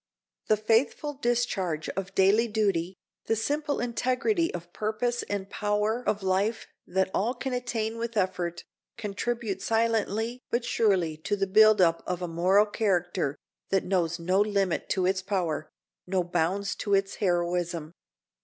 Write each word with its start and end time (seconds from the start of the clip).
The 0.47 0.57
faithful 0.57 1.13
discharge 1.13 1.87
of 1.89 2.15
daily 2.15 2.47
duty, 2.47 2.95
the 3.27 3.35
simple 3.35 3.79
integrity 3.79 4.51
of 4.51 4.73
purpose 4.73 5.21
and 5.29 5.47
power 5.47 6.03
of 6.07 6.23
life 6.23 6.65
that 6.87 7.11
all 7.13 7.35
can 7.35 7.53
attain 7.53 7.99
with 7.99 8.17
effort, 8.17 8.63
contribute 8.97 9.61
silently 9.61 10.41
but 10.49 10.65
surely 10.65 11.17
to 11.17 11.35
the 11.35 11.45
building 11.45 11.85
up 11.85 12.01
of 12.07 12.23
a 12.23 12.27
moral 12.27 12.65
character 12.65 13.37
that 13.69 13.83
knows 13.85 14.17
no 14.17 14.39
limit 14.41 14.89
to 14.89 15.05
its 15.05 15.21
power, 15.21 15.69
no 16.07 16.23
bounds 16.23 16.73
to 16.77 16.95
its 16.95 17.17
heroism. 17.17 17.93